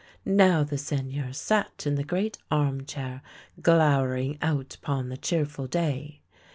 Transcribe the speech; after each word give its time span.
Now 0.25 0.63
the 0.63 0.79
Seigneur 0.79 1.31
sat 1.31 1.85
in 1.85 1.93
the 1.93 2.03
great 2.03 2.39
arm 2.49 2.87
chair 2.87 3.21
glower 3.61 4.15
ing 4.15 4.39
out 4.41 4.73
upon 4.73 5.09
the 5.09 5.15
cheerful 5.17 5.67
day. 5.67 6.21